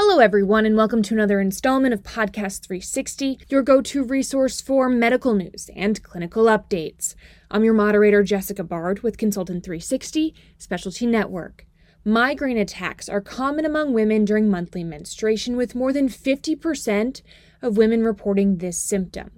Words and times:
Hello, 0.00 0.20
everyone, 0.20 0.64
and 0.64 0.76
welcome 0.76 1.02
to 1.02 1.14
another 1.14 1.40
installment 1.40 1.92
of 1.92 2.04
Podcast 2.04 2.64
360, 2.64 3.40
your 3.48 3.62
go 3.62 3.82
to 3.82 4.04
resource 4.04 4.60
for 4.60 4.88
medical 4.88 5.34
news 5.34 5.68
and 5.74 6.00
clinical 6.04 6.44
updates. 6.44 7.16
I'm 7.50 7.64
your 7.64 7.74
moderator, 7.74 8.22
Jessica 8.22 8.62
Bard, 8.62 9.02
with 9.02 9.18
Consultant 9.18 9.64
360 9.64 10.36
Specialty 10.56 11.04
Network. 11.04 11.66
Migraine 12.04 12.58
attacks 12.58 13.08
are 13.08 13.20
common 13.20 13.64
among 13.64 13.92
women 13.92 14.24
during 14.24 14.48
monthly 14.48 14.84
menstruation, 14.84 15.56
with 15.56 15.74
more 15.74 15.92
than 15.92 16.08
50% 16.08 17.20
of 17.60 17.76
women 17.76 18.04
reporting 18.04 18.58
this 18.58 18.80
symptom. 18.80 19.32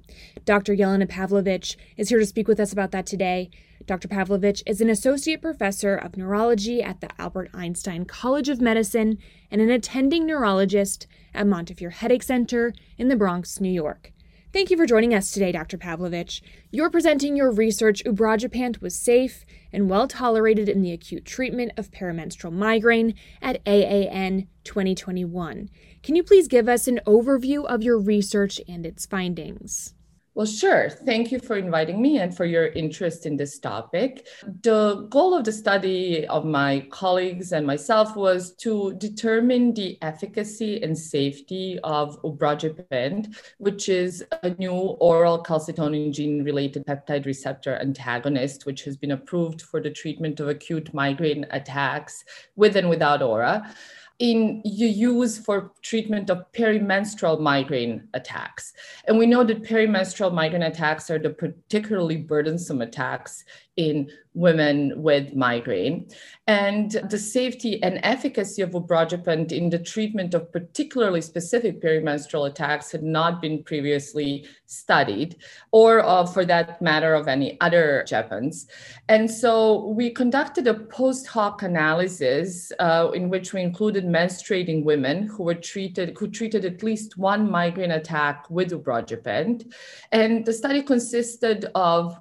Dr. 0.45 0.77
Yelena 0.77 1.09
Pavlovich 1.09 1.79
is 1.97 2.11
here 2.11 2.19
to 2.19 2.27
speak 2.27 2.47
with 2.47 2.61
us 2.61 2.71
about 2.71 2.91
that 2.91 3.07
today. 3.07 3.49
Dr. 3.91 4.07
Pavlovich 4.07 4.63
is 4.67 4.81
an 4.81 4.89
associate 4.89 5.43
professor 5.43 5.97
of 5.97 6.17
neurology 6.17 6.81
at 6.81 7.01
the 7.01 7.09
Albert 7.21 7.51
Einstein 7.53 8.05
College 8.05 8.49
of 8.49 8.61
Medicine 8.61 9.19
and 9.51 9.61
an 9.61 9.69
attending 9.69 10.27
neurologist 10.27 11.09
at 11.35 11.49
Montefiore 11.49 11.91
Headache 11.91 12.23
Center 12.23 12.73
in 12.99 13.09
the 13.09 13.17
Bronx, 13.17 13.61
New 13.61 13.69
York. 13.69 14.13
Thank 14.53 14.71
you 14.71 14.77
for 14.77 14.87
joining 14.87 15.13
us 15.13 15.33
today, 15.33 15.51
Dr. 15.51 15.77
Pavlovich. 15.77 16.41
You're 16.71 16.89
presenting 16.89 17.35
your 17.35 17.51
research 17.51 18.05
ubrogepant 18.05 18.81
was 18.81 18.95
safe 18.95 19.45
and 19.73 19.91
well 19.91 20.07
tolerated 20.07 20.69
in 20.69 20.83
the 20.83 20.93
acute 20.93 21.25
treatment 21.25 21.73
of 21.77 21.91
perimenstrual 21.91 22.53
migraine 22.53 23.17
at 23.43 23.61
AAN 23.67 24.47
2021. 24.63 25.69
Can 26.05 26.15
you 26.15 26.23
please 26.23 26.47
give 26.47 26.69
us 26.69 26.87
an 26.87 27.01
overview 27.09 27.67
of 27.67 27.83
your 27.83 27.99
research 27.99 28.61
and 28.69 28.87
its 28.87 29.05
findings? 29.05 29.95
Well, 30.35 30.47
sure. 30.47 30.89
Thank 30.89 31.33
you 31.33 31.41
for 31.41 31.57
inviting 31.57 32.01
me 32.01 32.19
and 32.19 32.35
for 32.35 32.45
your 32.45 32.69
interest 32.69 33.27
in 33.27 33.37
this 33.37 33.59
topic. 33.59 34.29
The 34.63 35.07
goal 35.11 35.35
of 35.35 35.43
the 35.43 35.51
study 35.53 36.25
of 36.29 36.45
my 36.45 36.87
colleagues 36.91 37.53
and 37.53 37.67
myself 37.67 38.15
was 38.15 38.55
to 38.59 38.95
determine 38.95 39.75
the 39.75 39.99
efficacy 40.03 40.83
and 40.85 40.97
safety 40.97 41.81
of 41.83 42.23
ubrogepant, 42.23 43.35
which 43.59 43.89
is 43.89 44.25
a 44.45 44.51
new 44.51 44.73
oral 44.73 45.43
calcitonin 45.43 46.13
gene 46.13 46.45
related 46.45 46.87
peptide 46.87 47.27
receptor 47.27 47.75
antagonist, 47.77 48.67
which 48.67 48.85
has 48.85 48.97
been 48.97 49.11
approved 49.11 49.61
for 49.61 49.81
the 49.81 49.91
treatment 49.91 50.39
of 50.39 50.49
acute 50.49 50.95
migraine 50.95 51.45
attacks 51.51 52.25
with 52.55 52.77
and 52.77 52.89
without 52.89 53.21
aura 53.21 53.69
in 54.21 54.61
you 54.65 54.87
use 54.87 55.39
for 55.39 55.73
treatment 55.83 56.29
of 56.29 56.45
perimenstrual 56.53 57.41
migraine 57.41 58.07
attacks. 58.13 58.75
And 59.07 59.19
we 59.19 59.27
know 59.27 59.43
that 59.45 59.63
perimenstrual 59.63 60.33
migraine 60.33 60.63
attacks 60.63 61.11
are 61.11 61.19
the 61.19 61.31
particularly 61.31 62.19
burdensome 62.19 62.83
attacks 62.83 63.45
in 63.81 64.11
women 64.35 64.93
with 64.97 65.35
migraine. 65.35 66.07
And 66.47 66.91
the 67.09 67.19
safety 67.19 67.83
and 67.83 67.99
efficacy 68.03 68.63
of 68.63 68.71
ubrogepant 68.71 69.53
in 69.53 69.71
the 69.71 69.79
treatment 69.79 70.35
of 70.35 70.53
particularly 70.53 71.21
specific 71.21 71.83
perimenstrual 71.83 72.49
attacks 72.49 72.93
had 72.93 73.03
not 73.03 73.41
been 73.41 73.65
previously 73.65 74.47
studied, 74.67 75.37
or 75.73 76.05
uh, 76.05 76.27
for 76.27 76.45
that 76.45 76.81
matter, 76.83 77.15
of 77.15 77.27
any 77.27 77.59
other 77.61 78.05
gepants. 78.07 78.67
And 79.09 79.29
so 79.29 79.89
we 79.89 80.11
conducted 80.11 80.67
a 80.67 80.75
post 80.75 81.27
hoc 81.27 81.63
analysis 81.63 82.71
uh, 82.79 83.11
in 83.15 83.31
which 83.31 83.53
we 83.53 83.63
included 83.63 84.05
menstruating 84.05 84.85
women 84.85 85.27
who 85.27 85.43
were 85.45 85.61
treated, 85.73 86.17
who 86.19 86.29
treated 86.29 86.65
at 86.65 86.83
least 86.83 87.19
one 87.19 87.51
migraine 87.51 87.93
attack 87.93 88.49
with 88.51 88.71
ubrogepant. 88.71 89.73
And 90.13 90.45
the 90.45 90.53
study 90.53 90.83
consisted 90.83 91.67
of 91.75 92.17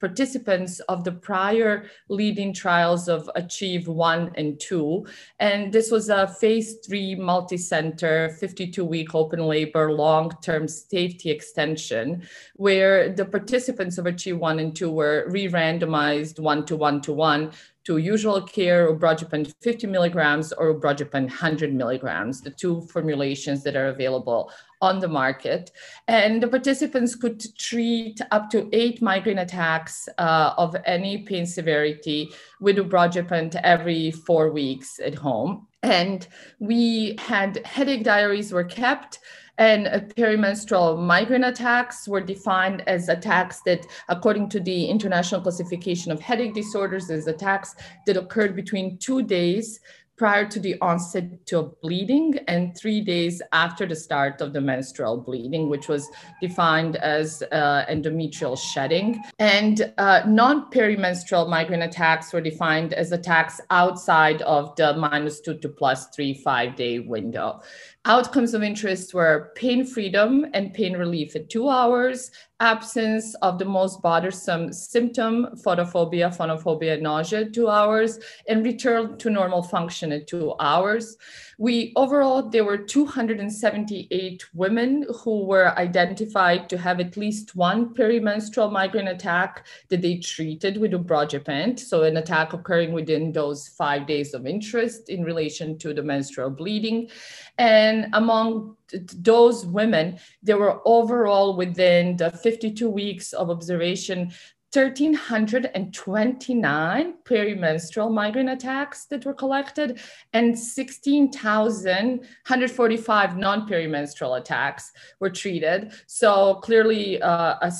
participants 0.00 0.80
of 0.80 1.04
the 1.04 1.12
prior 1.12 1.86
leading 2.08 2.52
trials 2.52 3.08
of 3.08 3.30
Achieve 3.34 3.88
1 3.88 4.32
and 4.36 4.58
2. 4.60 5.06
And 5.40 5.72
this 5.72 5.90
was 5.90 6.08
a 6.08 6.28
phase 6.28 6.76
three 6.86 7.14
multi-center, 7.14 8.36
52-week 8.40 9.14
open 9.14 9.40
label 9.40 9.94
long-term 9.94 10.68
safety 10.68 11.30
extension, 11.30 12.26
where 12.56 13.12
the 13.12 13.24
participants 13.24 13.98
of 13.98 14.06
Achieve 14.06 14.38
1 14.38 14.58
and 14.58 14.74
2 14.74 14.90
were 14.90 15.26
re-randomized 15.28 16.38
one 16.38 16.64
to 16.66 16.76
one 16.76 17.00
to 17.02 17.12
one 17.12 17.52
to 17.84 17.96
usual 17.96 18.40
care 18.40 18.94
ubrogepant 18.94 19.52
50 19.60 19.88
milligrams 19.88 20.52
or 20.52 20.74
ubrogepant 20.74 21.24
100 21.24 21.74
milligrams, 21.74 22.40
the 22.40 22.50
two 22.50 22.82
formulations 22.82 23.64
that 23.64 23.74
are 23.74 23.88
available 23.88 24.52
on 24.82 24.98
the 24.98 25.08
market. 25.08 25.70
And 26.08 26.42
the 26.42 26.48
participants 26.48 27.14
could 27.14 27.40
treat 27.56 28.20
up 28.30 28.50
to 28.50 28.68
eight 28.72 29.00
migraine 29.00 29.38
attacks 29.38 30.08
uh, 30.18 30.52
of 30.58 30.76
any 30.84 31.18
pain 31.18 31.46
severity 31.46 32.30
with 32.60 32.76
ubrogepant 32.76 33.54
every 33.62 34.10
four 34.10 34.50
weeks 34.50 35.00
at 35.02 35.14
home. 35.14 35.68
And 35.82 36.26
we 36.58 37.16
had 37.18 37.64
headache 37.64 38.04
diaries 38.04 38.52
were 38.52 38.64
kept 38.64 39.18
and 39.58 39.86
perimenstrual 40.16 40.98
migraine 40.98 41.44
attacks 41.44 42.08
were 42.08 42.20
defined 42.20 42.82
as 42.88 43.08
attacks 43.08 43.60
that, 43.66 43.86
according 44.08 44.48
to 44.48 44.60
the 44.60 44.86
International 44.86 45.40
Classification 45.40 46.10
of 46.10 46.20
Headache 46.20 46.54
Disorders, 46.54 47.10
as 47.10 47.26
attacks 47.26 47.74
that 48.06 48.16
occurred 48.16 48.56
between 48.56 48.96
two 48.98 49.22
days 49.22 49.78
prior 50.22 50.46
to 50.46 50.60
the 50.60 50.76
onset 50.80 51.52
of 51.52 51.80
bleeding 51.80 52.38
and 52.46 52.76
three 52.76 53.00
days 53.00 53.42
after 53.50 53.84
the 53.84 53.96
start 53.96 54.40
of 54.40 54.52
the 54.52 54.60
menstrual 54.60 55.16
bleeding, 55.16 55.68
which 55.68 55.88
was 55.88 56.08
defined 56.40 56.94
as 56.94 57.42
uh, 57.50 57.84
endometrial 57.90 58.56
shedding. 58.56 59.20
And 59.40 59.92
uh, 59.98 60.22
non 60.24 60.70
perimenstrual 60.70 61.48
migraine 61.48 61.82
attacks 61.82 62.32
were 62.32 62.40
defined 62.40 62.92
as 62.92 63.10
attacks 63.10 63.60
outside 63.70 64.42
of 64.42 64.76
the 64.76 64.94
minus 64.96 65.40
two 65.40 65.58
to 65.58 65.68
plus 65.68 66.06
three 66.14 66.34
five 66.34 66.76
day 66.76 67.00
window. 67.00 67.60
Outcomes 68.04 68.52
of 68.52 68.64
interest 68.64 69.14
were 69.14 69.52
pain 69.54 69.86
freedom 69.86 70.44
and 70.54 70.74
pain 70.74 70.94
relief 70.94 71.36
at 71.36 71.48
two 71.48 71.68
hours, 71.68 72.32
absence 72.58 73.36
of 73.42 73.60
the 73.60 73.64
most 73.64 74.02
bothersome 74.02 74.72
symptom, 74.72 75.46
photophobia, 75.64 76.36
phonophobia, 76.36 77.00
nausea, 77.00 77.48
two 77.48 77.68
hours, 77.68 78.18
and 78.48 78.64
return 78.64 79.16
to 79.18 79.30
normal 79.30 79.62
function 79.62 80.10
at 80.10 80.26
two 80.26 80.52
hours. 80.58 81.16
We 81.62 81.92
overall, 81.94 82.42
there 82.50 82.64
were 82.64 82.76
278 82.76 84.44
women 84.52 85.06
who 85.22 85.44
were 85.44 85.78
identified 85.78 86.68
to 86.70 86.76
have 86.76 86.98
at 86.98 87.16
least 87.16 87.54
one 87.54 87.94
perimenstrual 87.94 88.72
migraine 88.72 89.06
attack 89.06 89.64
that 89.88 90.02
they 90.02 90.16
treated 90.16 90.76
with 90.76 90.90
ubrogepant. 90.90 91.78
So 91.78 92.02
an 92.02 92.16
attack 92.16 92.52
occurring 92.52 92.90
within 92.92 93.30
those 93.30 93.68
five 93.68 94.08
days 94.08 94.34
of 94.34 94.44
interest 94.44 95.08
in 95.08 95.22
relation 95.22 95.78
to 95.78 95.94
the 95.94 96.02
menstrual 96.02 96.50
bleeding. 96.50 97.10
And 97.58 98.08
among 98.12 98.76
those 99.14 99.64
women, 99.64 100.18
they 100.42 100.54
were 100.54 100.80
overall 100.84 101.56
within 101.56 102.16
the 102.16 102.32
52 102.32 102.90
weeks 102.90 103.32
of 103.32 103.50
observation, 103.50 104.32
1,329 104.72 107.14
perimenstrual 107.24 108.10
migraine 108.10 108.48
attacks 108.48 109.04
that 109.04 109.24
were 109.26 109.34
collected 109.34 110.00
and 110.32 110.58
16,145 110.58 113.36
non 113.36 113.68
perimenstrual 113.68 114.40
attacks 114.40 114.92
were 115.20 115.28
treated. 115.28 115.92
So, 116.06 116.54
clearly, 116.56 117.20
uh, 117.20 117.56
a, 117.60 117.70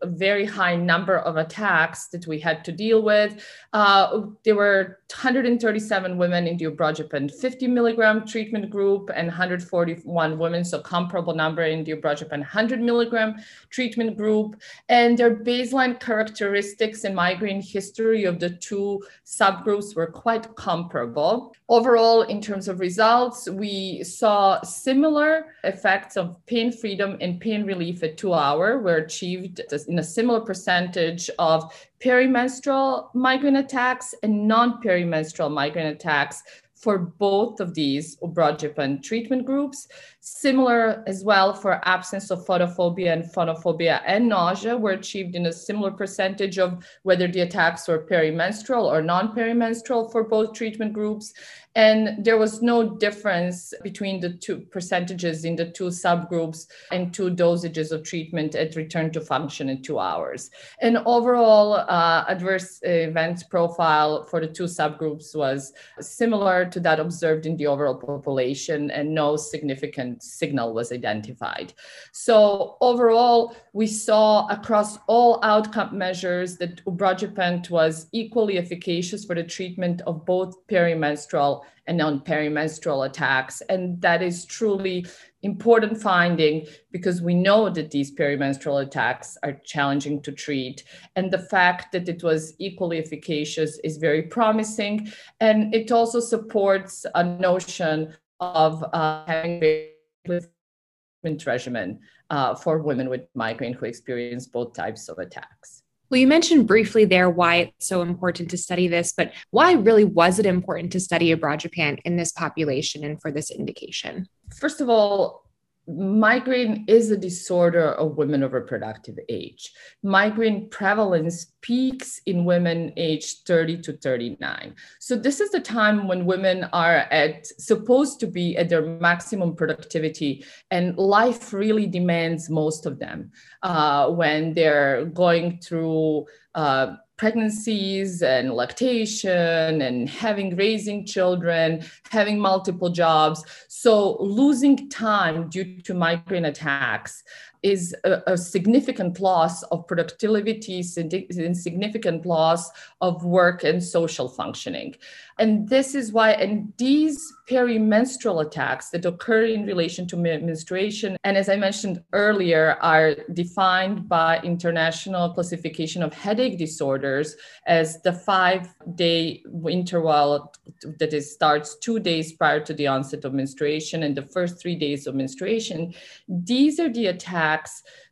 a, 0.00 0.06
very 0.06 0.46
high 0.46 0.74
number 0.74 1.18
of 1.18 1.36
attacks 1.36 2.08
that 2.08 2.26
we 2.26 2.40
had 2.40 2.64
to 2.64 2.72
deal 2.72 3.02
with. 3.02 3.44
Uh, 3.74 4.22
there 4.42 4.56
were 4.56 5.00
137 5.10 6.16
women 6.16 6.46
in 6.46 6.56
the 6.56 6.64
ubrogepant 6.64 7.30
50 7.30 7.66
milligram 7.66 8.26
treatment 8.26 8.70
group 8.70 9.10
and 9.14 9.28
141 9.28 10.38
women, 10.38 10.64
so 10.64 10.80
comparable 10.80 11.34
number 11.34 11.64
in 11.64 11.84
the 11.84 11.92
ubrogepant 11.92 12.30
100 12.30 12.80
milligram 12.80 13.36
treatment 13.68 14.16
group. 14.16 14.56
And 14.88 15.18
their 15.18 15.36
baseline 15.36 16.00
characteristics 16.00 16.37
characteristics 16.38 17.04
and 17.04 17.14
migraine 17.14 17.60
history 17.60 18.24
of 18.24 18.38
the 18.38 18.50
two 18.50 19.02
subgroups 19.26 19.96
were 19.96 20.06
quite 20.06 20.54
comparable. 20.54 21.54
Overall, 21.68 22.22
in 22.22 22.40
terms 22.40 22.68
of 22.68 22.78
results, 22.78 23.48
we 23.48 24.04
saw 24.04 24.60
similar 24.62 25.46
effects 25.64 26.16
of 26.16 26.36
pain 26.46 26.70
freedom 26.70 27.16
and 27.20 27.40
pain 27.40 27.64
relief 27.64 28.02
at 28.02 28.16
two 28.16 28.34
hour 28.34 28.78
were 28.78 28.96
achieved 28.96 29.60
in 29.88 29.98
a 29.98 30.04
similar 30.04 30.40
percentage 30.40 31.28
of 31.38 31.72
perimenstrual 32.00 33.12
migraine 33.14 33.56
attacks 33.56 34.14
and 34.22 34.46
non-perimenstrual 34.46 35.52
migraine 35.52 35.86
attacks 35.86 36.42
for 36.76 36.98
both 36.98 37.58
of 37.58 37.74
these 37.74 38.16
ubrogepant 38.18 39.02
treatment 39.02 39.44
groups. 39.44 39.88
Similar 40.20 41.04
as 41.06 41.24
well 41.24 41.54
for 41.54 41.80
absence 41.88 42.30
of 42.30 42.44
photophobia 42.44 43.12
and 43.12 43.24
phonophobia 43.24 44.02
and 44.04 44.28
nausea 44.28 44.76
were 44.76 44.90
achieved 44.90 45.36
in 45.36 45.46
a 45.46 45.52
similar 45.52 45.92
percentage 45.92 46.58
of 46.58 46.84
whether 47.04 47.28
the 47.28 47.40
attacks 47.40 47.86
were 47.86 48.06
perimenstrual 48.06 48.84
or 48.84 49.00
non-perimenstrual 49.00 50.10
for 50.10 50.24
both 50.24 50.54
treatment 50.54 50.92
groups. 50.92 51.32
And 51.74 52.24
there 52.24 52.38
was 52.38 52.60
no 52.60 52.96
difference 52.96 53.72
between 53.84 54.18
the 54.18 54.30
two 54.30 54.58
percentages 54.72 55.44
in 55.44 55.54
the 55.54 55.70
two 55.70 55.90
subgroups 55.90 56.66
and 56.90 57.14
two 57.14 57.30
dosages 57.30 57.92
of 57.92 58.02
treatment 58.02 58.56
at 58.56 58.74
return 58.74 59.12
to 59.12 59.20
function 59.20 59.68
in 59.68 59.82
two 59.82 60.00
hours. 60.00 60.50
And 60.80 60.98
overall 61.06 61.74
uh, 61.74 62.24
adverse 62.26 62.80
events 62.82 63.44
profile 63.44 64.24
for 64.24 64.40
the 64.40 64.48
two 64.48 64.64
subgroups 64.64 65.36
was 65.36 65.72
similar 66.00 66.64
to 66.64 66.80
that 66.80 66.98
observed 66.98 67.46
in 67.46 67.56
the 67.56 67.68
overall 67.68 67.94
population, 67.94 68.90
and 68.90 69.14
no 69.14 69.36
significant 69.36 70.07
signal 70.20 70.72
was 70.72 70.92
identified. 70.92 71.74
So 72.12 72.76
overall, 72.80 73.56
we 73.72 73.86
saw 73.86 74.46
across 74.48 74.98
all 75.06 75.40
outcome 75.42 75.96
measures 75.96 76.56
that 76.58 76.84
ubrogepant 76.86 77.70
was 77.70 78.06
equally 78.12 78.58
efficacious 78.58 79.24
for 79.24 79.34
the 79.34 79.44
treatment 79.44 80.00
of 80.06 80.24
both 80.24 80.66
perimenstrual 80.68 81.62
and 81.86 81.98
non-perimenstrual 81.98 83.06
attacks. 83.06 83.62
And 83.68 84.00
that 84.02 84.22
is 84.22 84.44
truly 84.44 85.06
important 85.42 86.00
finding 86.00 86.66
because 86.92 87.22
we 87.22 87.34
know 87.34 87.70
that 87.70 87.90
these 87.90 88.14
perimenstrual 88.14 88.82
attacks 88.82 89.38
are 89.42 89.54
challenging 89.64 90.20
to 90.22 90.32
treat. 90.32 90.84
And 91.16 91.30
the 91.30 91.38
fact 91.38 91.92
that 91.92 92.08
it 92.08 92.22
was 92.22 92.54
equally 92.58 92.98
efficacious 92.98 93.78
is 93.84 93.96
very 93.96 94.22
promising. 94.22 95.10
And 95.40 95.74
it 95.74 95.90
also 95.90 96.20
supports 96.20 97.06
a 97.14 97.24
notion 97.24 98.14
of 98.40 98.84
uh, 98.92 99.24
having 99.26 99.88
treatment 100.26 101.46
regimen 101.46 102.00
uh, 102.30 102.54
for 102.54 102.78
women 102.78 103.08
with 103.08 103.22
migraine 103.34 103.74
who 103.74 103.86
experience 103.86 104.46
both 104.46 104.74
types 104.74 105.08
of 105.08 105.18
attacks. 105.18 105.82
Well, 106.10 106.18
you 106.18 106.26
mentioned 106.26 106.66
briefly 106.66 107.04
there 107.04 107.28
why 107.28 107.56
it's 107.56 107.86
so 107.86 108.00
important 108.00 108.50
to 108.50 108.56
study 108.56 108.88
this, 108.88 109.12
but 109.12 109.32
why 109.50 109.72
really 109.72 110.04
was 110.04 110.38
it 110.38 110.46
important 110.46 110.92
to 110.92 111.00
study 111.00 111.34
ubrogepant 111.34 111.98
in 112.04 112.16
this 112.16 112.32
population 112.32 113.04
and 113.04 113.20
for 113.20 113.30
this 113.30 113.50
indication? 113.50 114.26
First 114.58 114.80
of 114.80 114.88
all, 114.88 115.47
migraine 115.88 116.84
is 116.86 117.10
a 117.10 117.16
disorder 117.16 117.92
of 117.92 118.16
women 118.16 118.42
of 118.42 118.52
reproductive 118.52 119.18
age. 119.28 119.72
Migraine 120.02 120.68
prevalence 120.68 121.52
peaks 121.62 122.20
in 122.26 122.44
women 122.44 122.92
aged 122.96 123.46
30 123.46 123.78
to 123.82 123.92
39. 123.94 124.74
So 125.00 125.16
this 125.16 125.40
is 125.40 125.50
the 125.50 125.60
time 125.60 126.06
when 126.06 126.26
women 126.26 126.64
are 126.72 127.06
at 127.10 127.46
supposed 127.46 128.20
to 128.20 128.26
be 128.26 128.56
at 128.56 128.68
their 128.68 128.82
maximum 128.82 129.56
productivity 129.56 130.44
and 130.70 130.96
life 130.96 131.52
really 131.52 131.86
demands 131.86 132.50
most 132.50 132.84
of 132.84 132.98
them 132.98 133.32
uh, 133.62 134.10
when 134.10 134.54
they're 134.54 135.06
going 135.06 135.58
through 135.58 136.26
uh, 136.54 136.96
pregnancies 137.18 138.22
and 138.22 138.54
lactation 138.54 139.82
and 139.82 140.08
having 140.08 140.56
raising 140.56 141.04
children, 141.04 141.84
having 142.10 142.38
multiple 142.38 142.88
jobs. 142.88 143.44
So 143.68 144.16
losing 144.22 144.88
time 144.88 145.50
due 145.50 145.82
to 145.82 145.92
migraine 145.92 146.46
attacks 146.46 147.22
is 147.62 147.94
a, 148.04 148.22
a, 148.26 148.36
significant 148.36 149.20
loss 149.20 149.62
of 149.64 149.86
productivity, 149.86 150.82
significant 150.82 152.26
loss 152.26 152.70
of 153.00 153.24
work 153.24 153.64
and 153.64 153.82
social 153.82 154.28
functioning. 154.28 154.94
And 155.38 155.68
this 155.68 155.94
is 155.94 156.12
why, 156.12 156.32
and 156.32 156.72
these 156.78 157.32
perimenstrual 157.48 158.44
attacks 158.44 158.90
that 158.90 159.04
occur 159.04 159.44
in 159.44 159.64
relation 159.64 160.06
to 160.08 160.16
menstruation, 160.16 161.16
and 161.24 161.36
as 161.36 161.48
I 161.48 161.56
mentioned 161.56 162.02
earlier, 162.12 162.76
are 162.80 163.14
defined 163.32 164.08
by 164.08 164.40
International 164.40 165.32
Classification 165.32 166.02
of 166.02 166.12
Headache 166.12 166.58
Disorders 166.58 167.36
as 167.66 168.02
the 168.02 168.12
five 168.12 168.74
day 168.94 169.42
interval 169.68 170.52
that 170.98 171.12
is, 171.12 171.32
starts 171.32 171.76
two 171.76 171.98
days 171.98 172.32
prior 172.32 172.60
to 172.60 172.74
the 172.74 172.86
onset 172.86 173.24
of 173.24 173.32
menstruation 173.32 174.02
and 174.02 174.16
the 174.16 174.22
first 174.22 174.60
three 174.60 174.74
days 174.74 175.06
of 175.06 175.14
menstruation. 175.14 175.94
These 176.28 176.80
are 176.80 176.92
the 176.92 177.06
attacks 177.06 177.47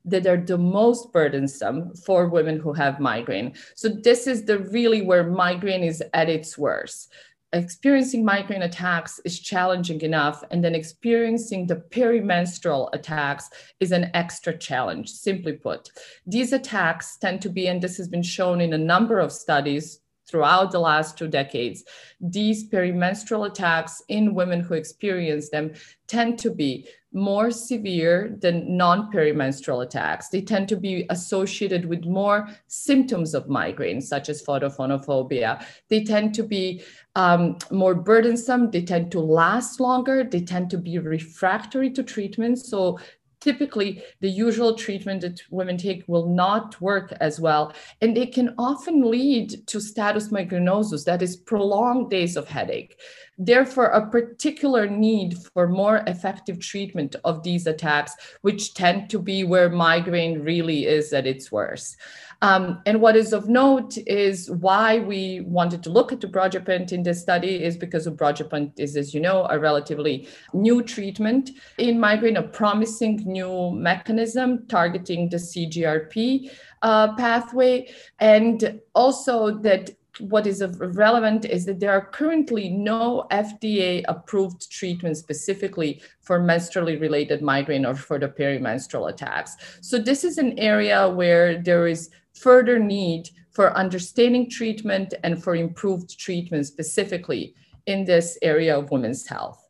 that 0.04 0.26
are 0.26 0.36
the 0.36 0.58
most 0.58 1.12
burdensome 1.12 1.94
for 1.94 2.28
women 2.28 2.58
who 2.58 2.72
have 2.72 3.00
migraine. 3.00 3.54
So 3.74 3.88
this 3.88 4.26
is 4.26 4.44
the 4.44 4.58
really 4.58 5.02
where 5.02 5.24
migraine 5.24 5.84
is 5.84 6.02
at 6.14 6.28
its 6.28 6.56
worst. 6.56 7.12
Experiencing 7.52 8.24
migraine 8.24 8.62
attacks 8.62 9.20
is 9.24 9.38
challenging 9.38 10.00
enough, 10.02 10.42
and 10.50 10.62
then 10.62 10.74
experiencing 10.74 11.66
the 11.66 11.76
perimenstrual 11.76 12.88
attacks 12.92 13.48
is 13.80 13.92
an 13.92 14.10
extra 14.14 14.56
challenge, 14.56 15.08
simply 15.10 15.52
put. 15.52 15.88
These 16.26 16.52
attacks 16.52 17.16
tend 17.16 17.40
to 17.42 17.48
be, 17.48 17.68
and 17.68 17.80
this 17.80 17.96
has 17.96 18.08
been 18.08 18.22
shown 18.22 18.60
in 18.60 18.72
a 18.72 18.78
number 18.78 19.18
of 19.20 19.32
studies 19.32 20.00
throughout 20.28 20.72
the 20.72 20.80
last 20.80 21.16
two 21.16 21.28
decades, 21.28 21.84
these 22.20 22.68
perimenstrual 22.68 23.46
attacks 23.46 24.02
in 24.08 24.34
women 24.34 24.60
who 24.60 24.74
experience 24.74 25.50
them 25.50 25.72
tend 26.08 26.38
to 26.40 26.50
be 26.50 26.86
more 27.16 27.50
severe 27.50 28.36
than 28.40 28.76
non 28.76 29.10
perimenstrual 29.10 29.82
attacks. 29.82 30.28
They 30.28 30.42
tend 30.42 30.68
to 30.68 30.76
be 30.76 31.06
associated 31.08 31.86
with 31.86 32.04
more 32.04 32.48
symptoms 32.68 33.34
of 33.34 33.48
migraine, 33.48 34.02
such 34.02 34.28
as 34.28 34.44
photophonophobia. 34.44 35.64
They 35.88 36.04
tend 36.04 36.34
to 36.34 36.42
be 36.42 36.82
um, 37.14 37.56
more 37.70 37.94
burdensome. 37.94 38.70
They 38.70 38.82
tend 38.82 39.10
to 39.12 39.20
last 39.20 39.80
longer. 39.80 40.24
They 40.24 40.42
tend 40.42 40.68
to 40.70 40.78
be 40.78 40.98
refractory 40.98 41.90
to 41.92 42.02
treatment. 42.02 42.58
So 42.58 42.98
typically 43.40 44.02
the 44.20 44.28
usual 44.28 44.74
treatment 44.74 45.20
that 45.20 45.40
women 45.50 45.76
take 45.76 46.02
will 46.08 46.28
not 46.28 46.80
work 46.80 47.12
as 47.20 47.40
well. 47.40 47.72
And 48.02 48.18
it 48.18 48.34
can 48.34 48.54
often 48.58 49.10
lead 49.10 49.66
to 49.68 49.80
status 49.80 50.28
migrainosus, 50.28 51.04
that 51.04 51.22
is 51.22 51.36
prolonged 51.36 52.10
days 52.10 52.36
of 52.36 52.48
headache. 52.48 52.98
Therefore, 53.38 53.86
a 53.86 54.06
particular 54.06 54.88
need 54.88 55.36
for 55.52 55.68
more 55.68 56.02
effective 56.06 56.58
treatment 56.58 57.16
of 57.24 57.42
these 57.42 57.66
attacks, 57.66 58.14
which 58.40 58.74
tend 58.74 59.10
to 59.10 59.18
be 59.18 59.44
where 59.44 59.68
migraine 59.68 60.40
really 60.40 60.86
is 60.86 61.12
at 61.12 61.26
its 61.26 61.52
worst. 61.52 61.96
Um, 62.42 62.82
and 62.84 63.00
what 63.00 63.16
is 63.16 63.32
of 63.32 63.48
note 63.48 63.96
is 64.06 64.50
why 64.50 64.98
we 64.98 65.40
wanted 65.40 65.82
to 65.84 65.90
look 65.90 66.12
at 66.12 66.20
ubrogepant 66.20 66.92
in 66.92 67.02
this 67.02 67.20
study 67.20 67.62
is 67.62 67.76
because 67.76 68.06
ubrogepant 68.06 68.78
is, 68.78 68.96
as 68.96 69.14
you 69.14 69.20
know, 69.20 69.46
a 69.48 69.58
relatively 69.58 70.28
new 70.52 70.82
treatment 70.82 71.50
in 71.78 71.98
migraine, 71.98 72.36
a 72.36 72.42
promising 72.42 73.22
new 73.26 73.70
mechanism 73.70 74.66
targeting 74.68 75.28
the 75.30 75.38
CGRP 75.38 76.50
uh, 76.82 77.14
pathway, 77.16 77.90
and 78.18 78.80
also 78.94 79.50
that 79.58 79.90
what 80.20 80.46
is 80.46 80.62
relevant 80.78 81.44
is 81.44 81.64
that 81.66 81.80
there 81.80 81.92
are 81.92 82.06
currently 82.06 82.68
no 82.68 83.26
FDA 83.30 84.02
approved 84.08 84.70
treatments 84.70 85.20
specifically 85.20 86.00
for 86.22 86.40
menstrually 86.40 87.00
related 87.00 87.42
migraine 87.42 87.86
or 87.86 87.94
for 87.94 88.18
the 88.18 88.28
perimenstrual 88.28 89.10
attacks. 89.10 89.56
So, 89.80 89.98
this 89.98 90.24
is 90.24 90.38
an 90.38 90.58
area 90.58 91.08
where 91.08 91.62
there 91.62 91.86
is 91.86 92.10
further 92.34 92.78
need 92.78 93.30
for 93.50 93.76
understanding 93.76 94.50
treatment 94.50 95.14
and 95.24 95.42
for 95.42 95.56
improved 95.56 96.18
treatment 96.18 96.66
specifically 96.66 97.54
in 97.86 98.04
this 98.04 98.38
area 98.42 98.78
of 98.78 98.90
women's 98.90 99.26
health. 99.26 99.62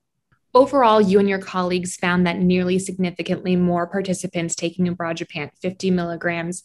Overall, 0.55 1.03
you 1.03 1.19
and 1.19 1.29
your 1.29 1.39
colleagues 1.39 1.97
found 1.97 2.27
that 2.27 2.39
nearly 2.39 2.79
significantly 2.79 3.57
more 3.57 3.87
participants 3.87 4.55
taking 4.55 4.87
ubrogepant 4.87 5.51
50 5.61 5.91
milligrams 5.91 6.63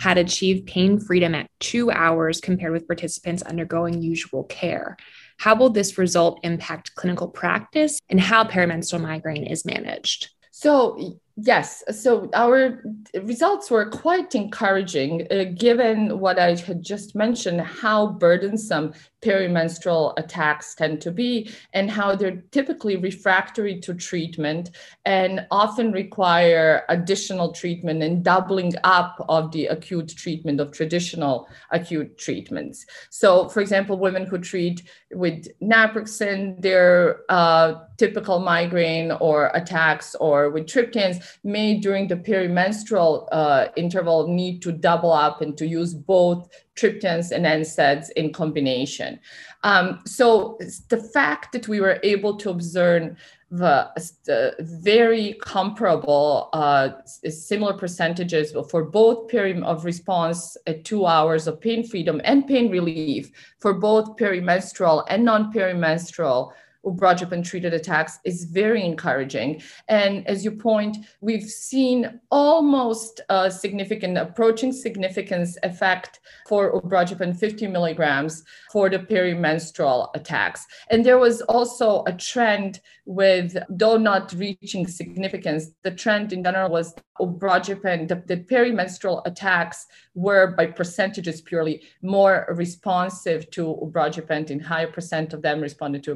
had 0.00 0.18
achieved 0.18 0.66
pain 0.66 0.98
freedom 0.98 1.34
at 1.34 1.50
two 1.60 1.90
hours 1.90 2.40
compared 2.40 2.72
with 2.72 2.86
participants 2.86 3.42
undergoing 3.42 4.02
usual 4.02 4.44
care. 4.44 4.96
How 5.38 5.54
will 5.54 5.70
this 5.70 5.98
result 5.98 6.40
impact 6.42 6.94
clinical 6.94 7.28
practice 7.28 7.98
and 8.08 8.18
how 8.20 8.44
perimenstrual 8.44 9.02
migraine 9.02 9.46
is 9.46 9.64
managed? 9.64 10.30
So, 10.50 11.20
Yes, 11.36 11.82
so 11.90 12.28
our 12.34 12.82
results 13.22 13.70
were 13.70 13.88
quite 13.88 14.34
encouraging 14.34 15.26
uh, 15.30 15.44
given 15.56 16.18
what 16.18 16.38
I 16.38 16.56
had 16.56 16.82
just 16.82 17.14
mentioned 17.14 17.60
how 17.62 18.08
burdensome 18.08 18.92
perimenstrual 19.22 20.14
attacks 20.18 20.74
tend 20.74 21.00
to 21.02 21.10
be 21.10 21.50
and 21.72 21.90
how 21.90 22.14
they're 22.14 22.42
typically 22.52 22.96
refractory 22.96 23.78
to 23.80 23.94
treatment 23.94 24.70
and 25.04 25.46
often 25.50 25.92
require 25.92 26.84
additional 26.88 27.52
treatment 27.52 28.02
and 28.02 28.24
doubling 28.24 28.72
up 28.84 29.24
of 29.28 29.52
the 29.52 29.66
acute 29.66 30.08
treatment 30.08 30.60
of 30.60 30.72
traditional 30.72 31.48
acute 31.70 32.16
treatments. 32.18 32.86
So, 33.10 33.48
for 33.48 33.60
example, 33.60 33.98
women 33.98 34.26
who 34.26 34.38
treat 34.38 34.82
with 35.12 35.48
naproxen, 35.60 36.60
their 36.60 37.20
uh, 37.28 37.74
typical 37.98 38.38
migraine 38.38 39.12
or 39.12 39.50
attacks, 39.54 40.14
or 40.14 40.50
with 40.50 40.66
triptans, 40.66 41.19
may 41.44 41.78
during 41.78 42.08
the 42.08 42.16
perimenstrual 42.16 43.28
uh, 43.32 43.68
interval 43.76 44.28
need 44.28 44.62
to 44.62 44.72
double 44.72 45.12
up 45.12 45.40
and 45.40 45.56
to 45.58 45.66
use 45.66 45.94
both 45.94 46.48
triptans 46.76 47.30
and 47.30 47.44
NSAIDs 47.44 48.10
in 48.16 48.32
combination. 48.32 49.20
Um, 49.62 50.00
so 50.06 50.58
the 50.88 50.96
fact 50.96 51.52
that 51.52 51.68
we 51.68 51.80
were 51.80 52.00
able 52.02 52.36
to 52.38 52.50
observe 52.50 53.16
the, 53.50 53.90
the 54.24 54.54
very 54.60 55.34
comparable, 55.42 56.50
uh, 56.52 56.90
similar 57.04 57.74
percentages 57.74 58.54
for 58.70 58.84
both 58.84 59.28
period 59.28 59.62
of 59.64 59.84
response 59.84 60.56
at 60.66 60.84
two 60.84 61.04
hours 61.04 61.48
of 61.48 61.60
pain 61.60 61.86
freedom 61.86 62.20
and 62.24 62.46
pain 62.46 62.70
relief 62.70 63.30
for 63.58 63.74
both 63.74 64.16
perimenstrual 64.16 65.04
and 65.08 65.24
non-perimenstrual 65.24 66.52
ubrogepant 66.84 67.44
treated 67.44 67.74
attacks 67.74 68.18
is 68.24 68.44
very 68.44 68.84
encouraging. 68.84 69.62
And 69.88 70.26
as 70.26 70.44
you 70.44 70.52
point, 70.52 70.96
we've 71.20 71.48
seen 71.48 72.20
almost 72.30 73.20
a 73.28 73.50
significant, 73.50 74.18
approaching 74.18 74.72
significance 74.72 75.56
effect 75.62 76.20
for 76.48 76.80
ubrogepant 76.80 77.36
50 77.36 77.66
milligrams 77.66 78.44
for 78.72 78.88
the 78.88 78.98
perimenstrual 78.98 80.08
attacks. 80.14 80.66
And 80.90 81.04
there 81.04 81.18
was 81.18 81.42
also 81.42 82.04
a 82.06 82.12
trend 82.12 82.80
with, 83.04 83.56
though 83.68 83.96
not 83.96 84.32
reaching 84.32 84.86
significance, 84.86 85.70
the 85.82 85.90
trend 85.90 86.32
in 86.32 86.44
general 86.44 86.70
was 86.70 86.94
ubrogepant, 87.20 88.08
the, 88.08 88.22
the 88.26 88.36
perimenstrual 88.36 89.22
attacks 89.26 89.86
were 90.14 90.54
by 90.56 90.66
percentages 90.66 91.40
purely 91.40 91.82
more 92.02 92.46
responsive 92.56 93.50
to 93.50 93.76
ubrogepant 93.82 94.50
in 94.50 94.58
higher 94.58 94.90
percent 94.90 95.32
of 95.32 95.42
them 95.42 95.60
responded 95.60 96.02
to 96.04 96.12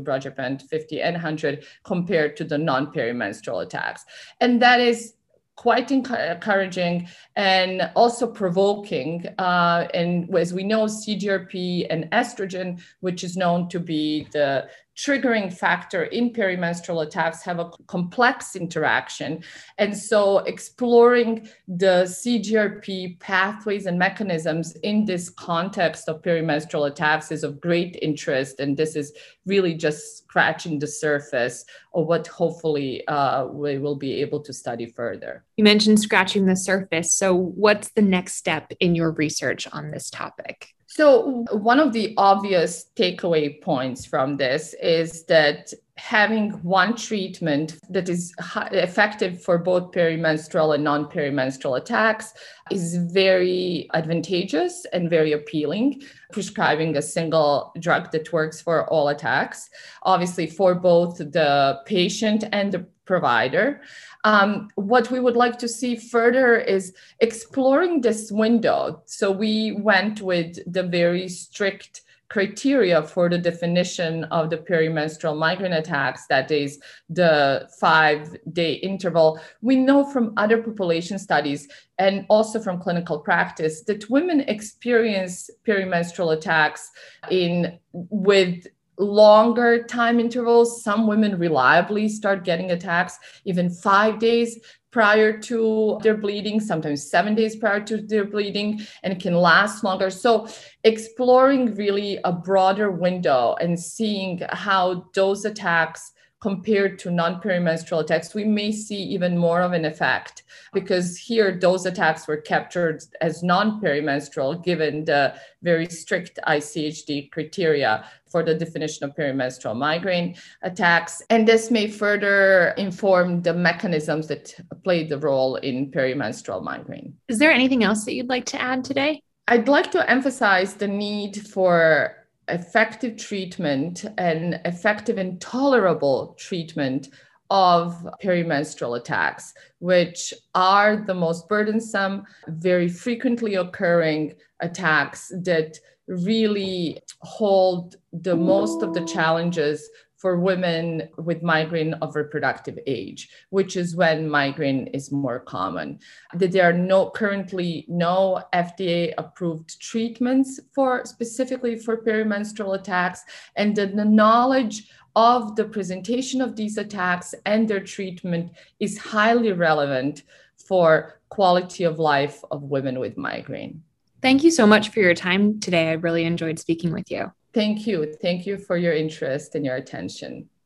ubrogepant 0.54 0.68
50 0.68 1.02
and 1.02 1.14
100 1.14 1.64
compared 1.84 2.36
to 2.36 2.44
the 2.44 2.58
non-perimenstrual 2.58 3.62
attacks. 3.62 4.04
And 4.40 4.60
that 4.62 4.80
is 4.80 5.14
quite 5.56 5.92
encouraging 5.92 7.06
and 7.36 7.90
also 7.94 8.26
provoking. 8.26 9.24
Uh, 9.38 9.86
and 9.94 10.34
as 10.36 10.52
we 10.52 10.64
know, 10.64 10.86
CGRP 10.86 11.86
and 11.90 12.10
estrogen, 12.10 12.80
which 13.00 13.22
is 13.22 13.36
known 13.36 13.68
to 13.68 13.78
be 13.78 14.26
the 14.32 14.68
triggering 14.96 15.52
factor 15.52 16.04
in 16.04 16.32
perimenstrual 16.32 17.06
attacks 17.06 17.42
have 17.42 17.58
a 17.58 17.70
complex 17.86 18.56
interaction. 18.56 19.42
And 19.78 19.96
so 19.96 20.38
exploring 20.38 21.48
the 21.66 22.04
CGRP 22.04 23.18
pathways 23.20 23.86
and 23.86 23.98
mechanisms 23.98 24.76
in 24.82 25.04
this 25.04 25.30
context 25.30 26.08
of 26.08 26.22
perimenstrual 26.22 26.90
attacks 26.90 27.32
is 27.32 27.44
of 27.44 27.60
great 27.60 27.98
interest. 28.02 28.60
And 28.60 28.76
this 28.76 28.94
is 28.96 29.12
really 29.46 29.74
just 29.74 30.18
scratching 30.18 30.78
the 30.78 30.86
surface 30.86 31.64
of 31.94 32.06
what 32.06 32.26
hopefully 32.26 33.06
uh, 33.08 33.46
we 33.46 33.78
will 33.78 33.96
be 33.96 34.20
able 34.20 34.40
to 34.40 34.52
study 34.52 34.86
further. 34.86 35.44
You 35.56 35.64
mentioned 35.64 36.00
scratching 36.00 36.46
the 36.46 36.56
surface. 36.56 37.14
So 37.14 37.34
what's 37.34 37.90
the 37.90 38.02
next 38.02 38.34
step 38.34 38.72
in 38.80 38.94
your 38.94 39.12
research 39.12 39.66
on 39.72 39.90
this 39.90 40.10
topic? 40.10 40.73
So, 40.96 41.44
one 41.50 41.80
of 41.80 41.92
the 41.92 42.14
obvious 42.16 42.86
takeaway 42.94 43.60
points 43.60 44.06
from 44.06 44.36
this 44.36 44.76
is 44.80 45.24
that 45.24 45.72
having 45.96 46.50
one 46.62 46.96
treatment 46.96 47.78
that 47.88 48.08
is 48.08 48.34
effective 48.72 49.40
for 49.42 49.58
both 49.58 49.92
perimenstrual 49.92 50.74
and 50.74 50.82
non 50.82 51.04
perimenstrual 51.06 51.78
attacks 51.78 52.34
is 52.70 52.96
very 52.96 53.88
advantageous 53.94 54.86
and 54.92 55.08
very 55.08 55.32
appealing. 55.32 56.02
Prescribing 56.32 56.96
a 56.96 57.02
single 57.02 57.72
drug 57.78 58.10
that 58.10 58.32
works 58.32 58.60
for 58.60 58.88
all 58.90 59.08
attacks, 59.08 59.70
obviously, 60.02 60.48
for 60.48 60.74
both 60.74 61.18
the 61.18 61.80
patient 61.86 62.44
and 62.50 62.72
the 62.72 62.86
provider. 63.04 63.82
Um, 64.24 64.70
what 64.74 65.10
we 65.10 65.20
would 65.20 65.36
like 65.36 65.58
to 65.58 65.68
see 65.68 65.94
further 65.94 66.56
is 66.56 66.94
exploring 67.20 68.00
this 68.00 68.32
window. 68.32 69.02
So 69.04 69.30
we 69.30 69.72
went 69.72 70.22
with 70.22 70.58
the 70.72 70.82
very 70.82 71.28
strict 71.28 72.00
criteria 72.34 73.00
for 73.00 73.28
the 73.28 73.38
definition 73.38 74.24
of 74.24 74.50
the 74.50 74.56
perimenstrual 74.56 75.38
migraine 75.38 75.74
attacks, 75.74 76.26
that 76.26 76.50
is 76.50 76.80
the 77.08 77.68
five 77.78 78.36
day 78.52 78.72
interval. 78.72 79.38
We 79.62 79.76
know 79.76 80.04
from 80.10 80.32
other 80.36 80.60
population 80.60 81.20
studies 81.20 81.68
and 81.96 82.26
also 82.28 82.58
from 82.60 82.80
clinical 82.80 83.20
practice 83.20 83.84
that 83.84 84.10
women 84.10 84.40
experience 84.40 85.48
perimenstrual 85.64 86.36
attacks 86.36 86.90
in 87.30 87.78
with 87.92 88.66
longer 88.98 89.84
time 89.84 90.18
intervals. 90.18 90.82
Some 90.82 91.06
women 91.06 91.38
reliably 91.38 92.08
start 92.08 92.42
getting 92.42 92.72
attacks 92.72 93.16
even 93.44 93.70
five 93.70 94.18
days 94.18 94.58
prior 94.94 95.36
to 95.36 95.98
their 96.04 96.16
bleeding, 96.16 96.60
sometimes 96.60 97.10
seven 97.10 97.34
days 97.34 97.56
prior 97.56 97.80
to 97.80 97.96
their 98.00 98.24
bleeding, 98.24 98.80
and 99.02 99.12
it 99.12 99.18
can 99.20 99.34
last 99.34 99.82
longer. 99.82 100.08
So, 100.08 100.46
exploring 100.84 101.74
really 101.74 102.20
a 102.22 102.30
broader 102.30 102.92
window 102.92 103.56
and 103.60 103.78
seeing 103.78 104.40
how 104.50 105.10
those 105.12 105.44
attacks 105.44 106.12
compared 106.40 106.98
to 107.00 107.10
non-perimenstrual 107.10 108.02
attacks, 108.02 108.34
we 108.34 108.44
may 108.44 108.70
see 108.70 109.02
even 109.14 109.36
more 109.36 109.62
of 109.62 109.72
an 109.72 109.84
effect 109.84 110.44
because 110.72 111.16
here 111.16 111.58
those 111.58 111.86
attacks 111.86 112.28
were 112.28 112.36
captured 112.36 113.02
as 113.20 113.42
non-perimenstrual 113.42 114.62
given 114.62 115.04
the 115.06 115.34
very 115.62 115.86
strict 115.86 116.38
ICHD 116.46 117.32
criteria 117.32 118.04
for 118.34 118.42
the 118.42 118.52
definition 118.52 119.04
of 119.04 119.14
perimenstrual 119.14 119.76
migraine 119.76 120.34
attacks. 120.62 121.22
And 121.30 121.46
this 121.46 121.70
may 121.70 121.86
further 121.86 122.74
inform 122.76 123.42
the 123.42 123.54
mechanisms 123.54 124.26
that 124.26 124.52
play 124.82 125.04
the 125.04 125.18
role 125.18 125.54
in 125.54 125.92
perimenstrual 125.92 126.60
migraine. 126.60 127.14
Is 127.28 127.38
there 127.38 127.52
anything 127.52 127.84
else 127.84 128.04
that 128.04 128.14
you'd 128.14 128.28
like 128.28 128.44
to 128.46 128.60
add 128.60 128.82
today? 128.82 129.22
I'd 129.46 129.68
like 129.68 129.92
to 129.92 130.10
emphasize 130.10 130.74
the 130.74 130.88
need 130.88 131.46
for 131.46 132.16
effective 132.48 133.16
treatment 133.16 134.04
and 134.18 134.60
effective 134.64 135.16
and 135.16 135.40
tolerable 135.40 136.34
treatment 136.36 137.10
of 137.50 137.94
perimenstrual 138.20 138.98
attacks, 138.98 139.54
which 139.78 140.34
are 140.56 140.96
the 140.96 141.14
most 141.14 141.48
burdensome, 141.48 142.24
very 142.48 142.88
frequently 142.88 143.54
occurring 143.54 144.34
attacks 144.58 145.30
that 145.42 145.78
really 146.06 147.00
hold 147.20 147.96
the 148.12 148.36
most 148.36 148.82
of 148.82 148.94
the 148.94 149.04
challenges 149.04 149.88
for 150.24 150.40
women 150.40 151.06
with 151.18 151.42
migraine 151.42 151.92
of 152.00 152.16
reproductive 152.16 152.78
age, 152.86 153.28
which 153.50 153.76
is 153.76 153.94
when 153.94 154.26
migraine 154.26 154.86
is 154.86 155.12
more 155.12 155.38
common. 155.40 155.98
That 156.32 156.50
there 156.50 156.66
are 156.66 156.72
no 156.72 157.10
currently 157.10 157.84
no 157.88 158.42
FDA 158.54 159.12
approved 159.18 159.78
treatments 159.82 160.60
for 160.74 161.04
specifically 161.04 161.78
for 161.78 162.02
perimenstrual 162.02 162.74
attacks, 162.78 163.22
and 163.56 163.76
the, 163.76 163.86
the 163.86 164.04
knowledge 164.06 164.88
of 165.14 165.56
the 165.56 165.64
presentation 165.66 166.40
of 166.40 166.56
these 166.56 166.78
attacks 166.78 167.34
and 167.44 167.68
their 167.68 167.80
treatment 167.80 168.52
is 168.80 168.96
highly 168.96 169.52
relevant 169.52 170.22
for 170.56 171.20
quality 171.28 171.84
of 171.84 171.98
life 171.98 172.42
of 172.50 172.62
women 172.62 172.98
with 172.98 173.18
migraine. 173.18 173.82
Thank 174.24 174.42
you 174.42 174.50
so 174.50 174.66
much 174.66 174.88
for 174.88 175.00
your 175.00 175.12
time 175.12 175.60
today. 175.60 175.90
I 175.90 175.92
really 175.92 176.24
enjoyed 176.24 176.58
speaking 176.58 176.94
with 176.94 177.10
you. 177.10 177.30
Thank 177.52 177.86
you. 177.86 178.14
Thank 178.22 178.46
you 178.46 178.56
for 178.56 178.78
your 178.78 178.94
interest 178.94 179.54
and 179.54 179.66
your 179.66 179.76
attention. 179.76 180.48